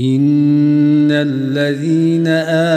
ان 0.00 1.10
الذين 1.10 2.26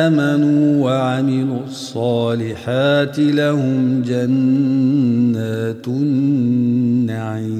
امنوا 0.09 0.85
وعملوا 0.85 1.63
الصالحات 1.63 3.19
لهم 3.19 4.01
جنات 4.01 5.87
النعيم 5.87 7.51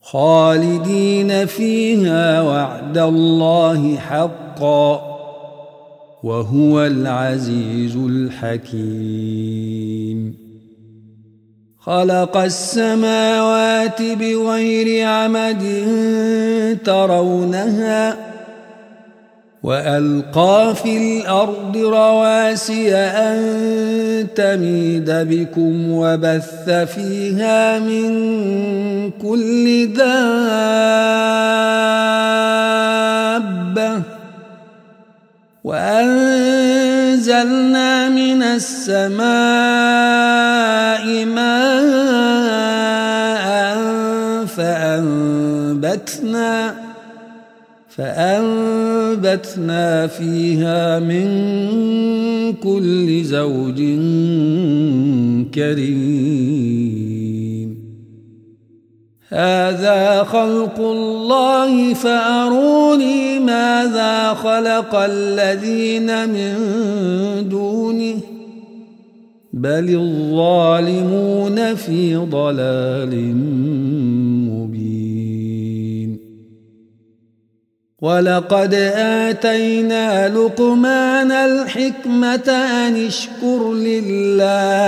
خالدين 0.00 1.46
فيها 1.46 2.42
وعد 2.42 2.98
الله 2.98 3.96
حقا 3.96 5.18
وهو 6.22 6.86
العزيز 6.86 7.96
الحكيم 7.96 9.97
خلق 11.88 12.36
السماوات 12.36 14.02
بغير 14.02 15.08
عمد 15.08 15.64
ترونها 16.84 18.16
وألقى 19.62 20.74
في 20.82 20.96
الأرض 20.96 21.76
رواسي 21.76 22.94
أن 22.94 24.26
تميد 24.36 25.10
بكم 25.10 25.90
وبث 25.90 26.70
فيها 26.70 27.78
من 27.78 28.10
كل 29.10 29.92
دابة 29.92 31.18
وانزلنا 37.38 38.08
من 38.08 38.42
السماء 38.42 39.24
ماء 41.24 41.58
فأنبتنا 44.46 45.94
فأنبتنا 47.96 49.86
فيها 50.06 50.98
من 50.98 51.28
كل 52.52 53.24
زوج 53.24 53.78
كريم. 55.54 56.87
هذا 59.30 60.24
خلق 60.24 60.80
الله 60.80 61.94
فأروني 61.94 63.38
ماذا 63.38 64.34
خلق 64.34 64.94
الذين 64.94 66.28
من 66.28 66.54
دونه؟ 67.48 68.14
بل 69.52 69.94
الظالمون 69.94 71.74
في 71.74 72.16
ضلال 72.16 73.34
مبين. 74.48 76.18
ولقد 78.02 78.74
آتينا 78.94 80.28
لقمان 80.28 81.32
الحكمة 81.32 82.48
أن 82.48 83.06
اشكر 83.06 83.72
لله. 83.72 84.87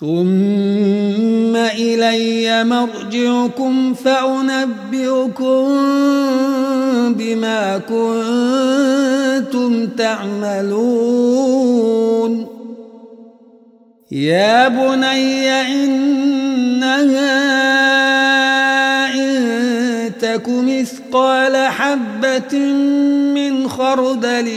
ثم 0.00 1.56
إلي 1.56 2.64
مرجعكم 2.64 3.94
فأنبئكم 3.94 5.68
بما 7.14 7.78
كنتم 7.88 9.86
تعملون. 9.86 11.40
يا 14.12 14.68
بني 14.68 15.50
إنها 15.50 17.04
إن 19.14 20.12
تك 20.20 20.48
مثقال 20.48 21.56
حبة 21.56 22.58
من 23.34 23.68
خردل 23.68 24.48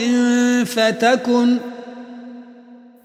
فتكن 0.65 1.57
ۖ 1.57 1.72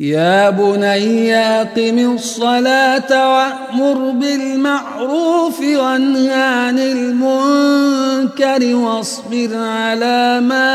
يا 0.00 0.50
بني 0.50 1.34
أقم 1.36 2.14
الصلاة 2.14 3.10
وأمر 3.34 4.10
بالمعروف 4.10 5.60
وانه 5.60 6.32
عن 6.32 6.78
المنكر 6.78 8.76
واصبر 8.76 9.48
على 9.54 10.40
ما 10.40 10.72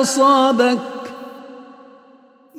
أصابك. 0.00 0.78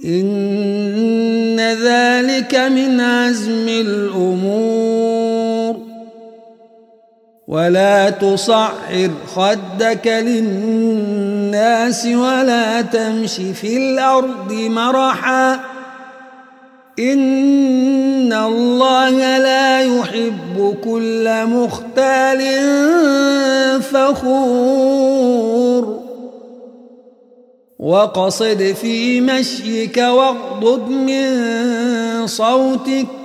إن 0.05 1.59
ذلك 1.59 2.55
من 2.55 3.01
عزم 3.01 3.67
الأمور. 3.67 4.74
ولا 7.47 8.09
تصعر 8.09 9.11
خدك 9.35 10.07
للناس 10.07 12.05
ولا 12.05 12.81
تمش 12.81 13.35
في 13.35 13.77
الأرض 13.77 14.53
مرحا. 14.53 15.59
إن 16.99 18.33
الله 18.33 19.37
لا 19.37 19.81
يحب 19.81 20.77
كل 20.83 21.45
مختال 21.45 22.41
فخور. 23.81 25.35
وقصد 27.79 28.75
في 28.81 29.21
مشيك 29.21 29.97
واغضض 29.97 30.89
من 30.89 32.27
صوتك 32.27 33.24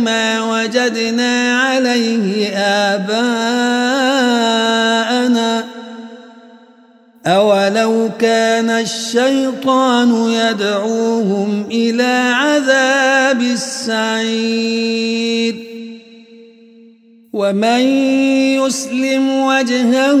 ما 0.00 0.42
وجدنا 0.42 1.60
عليه 1.60 2.56
آباءنا. 2.56 3.12
أولو 7.26 8.10
كان 8.18 8.70
الشيطان 8.70 10.30
يدعوهم 10.30 11.66
إلى 11.70 12.32
عذاب 12.34 13.42
السعير. 13.42 15.54
ومن 17.32 17.80
يسلم 18.60 19.28
وجهه 19.28 20.20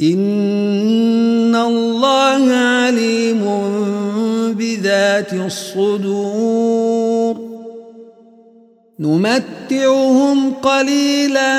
إن 0.00 1.56
الله 1.56 2.52
عليم 2.54 3.42
بذات 4.54 5.32
الصدور 5.32 6.68
نمتعهم 8.98 10.54
قليلا 10.54 11.58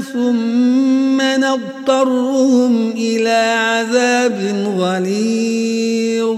ثم 0.00 1.22
نضطرهم 1.22 2.90
إلى 2.90 3.54
عذاب 3.58 4.38
غليظ 4.78 6.36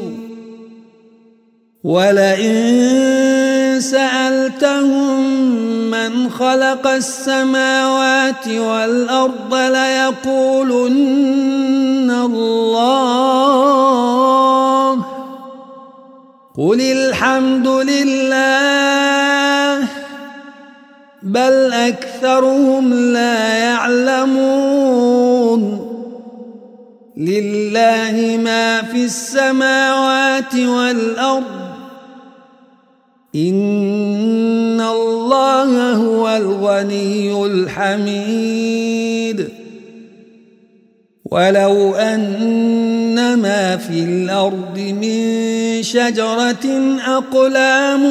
ولئن 1.85 3.81
سألتهم 3.81 5.42
من 6.09 6.31
خلق 6.31 6.87
السماوات 6.87 8.49
والأرض 8.49 9.55
ليقولن 9.55 10.91
الله. 12.11 12.93
قل 16.59 16.81
الحمد 16.81 17.69
لله 17.69 18.29
بل 21.23 21.73
أكثرهم 21.73 22.95
لا 22.95 23.59
يعلمون. 23.59 25.13
لله 27.17 28.41
ما 28.45 28.83
في 28.83 29.05
السماوات 29.05 30.55
والأرض 30.55 31.63
إن 33.35 33.55
الله 35.93 35.95
هو 35.95 36.37
الغني 36.37 37.47
الحميد. 37.47 39.49
ولو 41.31 41.95
أن 41.95 43.39
ما 43.39 43.77
في 43.77 44.05
الأرض 44.05 44.79
من 44.79 45.83
شجرة 45.83 46.97
أقلام 47.07 48.05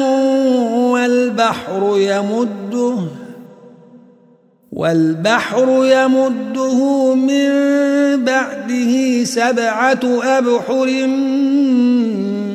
والبحر 0.92 1.94
يمده 1.96 2.98
والبحر 4.72 5.84
يمده 5.84 7.14
من 7.14 7.48
بعده 8.24 9.24
سبعة 9.24 10.00
أبحر 10.22 10.88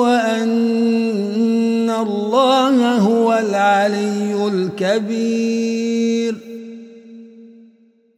وأن 0.00 1.90
الله 1.90 2.96
هو 2.96 3.38
العلي 3.38 4.48
الكبير. 4.52 6.34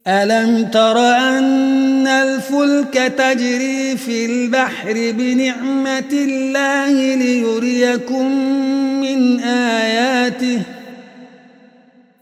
ألم 0.07 0.69
تر 0.73 0.97
أن 0.99 2.07
الفلك 2.07 2.93
تجري 3.17 3.97
في 3.97 4.25
البحر 4.25 4.93
بنعمة 4.93 6.11
الله 6.13 7.15
ليريكم 7.15 8.31
من 9.01 9.39
آياته؟ 9.39 10.61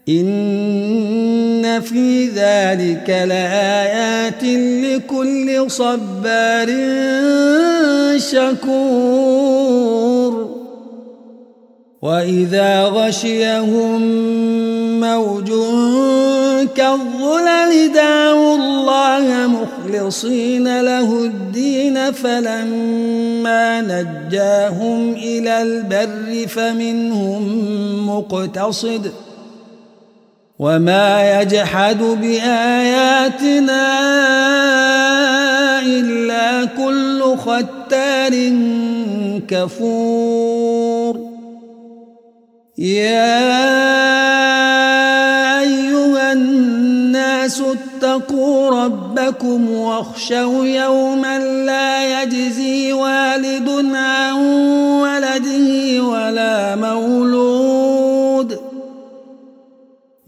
إن 0.08 1.80
في 1.80 2.11
ذلك 2.72 3.10
لآيات 3.10 4.44
لكل 4.84 5.70
صبار 5.70 6.68
شكور. 8.18 9.72
وإذا 12.02 12.82
غشيهم 12.82 14.00
موج 15.00 15.50
كالظلل 16.74 17.92
دعوا 17.94 18.56
الله 18.56 19.46
مخلصين 19.46 20.80
له 20.80 21.24
الدين 21.24 22.12
فلما 22.12 23.80
نجاهم 23.80 25.12
إلى 25.12 25.62
البر 25.62 26.48
فمنهم 26.48 27.42
مقتصد. 28.08 29.12
وما 30.62 31.40
يجحد 31.40 31.98
بآياتنا 32.02 33.88
إلا 35.82 36.64
كل 36.64 37.36
ختار 37.36 38.34
كفور 39.48 41.16
يا 42.78 43.60
أيها 45.60 46.32
الناس 46.32 47.62
اتقوا 47.62 48.84
ربكم 48.84 49.70
واخشوا 49.70 50.64
يوما 50.66 51.38
لا 51.38 52.22
يجزي 52.22 52.92
والد 52.92 53.68
عن 53.94 54.32
ولده 55.02 56.02
ولا 56.02 56.76
مولود 56.76 57.11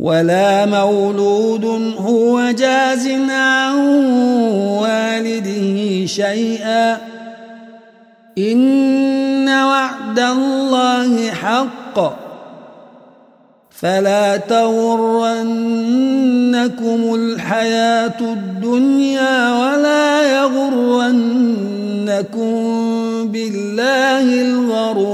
ولا 0.04 0.66
مولود 0.66 1.64
هو 1.98 2.50
جاز 2.50 3.08
عن 3.28 3.74
والده 4.84 6.06
شيئا. 6.06 6.98
إن 8.38 9.48
وعد 9.48 10.18
الله 10.18 11.30
حق. 11.30 12.24
فلا 13.70 14.36
تغرنكم 14.36 15.44
الحياة 17.14 18.20
الدنيا 18.20 19.52
ولا 19.52 20.22
يغرنكم 20.36 21.14
بالله 23.28 24.42
الغرور. 24.42 25.13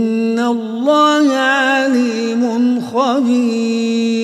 الله 0.81 1.33
عليم 1.37 2.81
خبير. 2.81 4.20